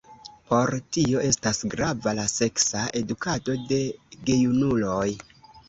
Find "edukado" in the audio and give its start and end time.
3.03-3.59